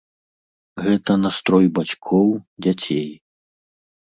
Гэта 0.85 1.17
настрой 1.25 1.67
бацькоў, 1.77 2.27
дзяцей. 2.67 3.07